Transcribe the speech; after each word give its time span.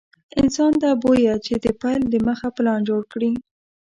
انسان 0.39 0.71
ته 0.81 0.89
بويه 1.01 1.35
چې 1.45 1.53
د 1.63 1.65
پيل 1.81 2.01
دمخه 2.13 2.47
پلان 2.57 2.79
جوړ 2.89 3.01
کړي. 3.13 3.31